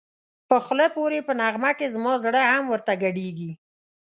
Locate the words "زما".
1.95-2.13